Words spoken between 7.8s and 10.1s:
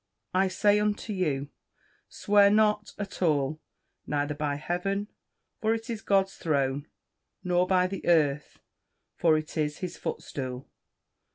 the earth; for it is his